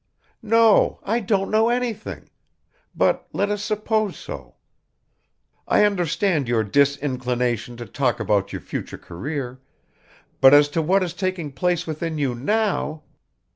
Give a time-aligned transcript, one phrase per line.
[0.41, 2.31] "No, I don't know anything...
[2.95, 4.55] but let us suppose so.
[5.67, 9.59] I understand your disinclination to talk about your future career,
[10.41, 13.03] but as to what is taking place within you now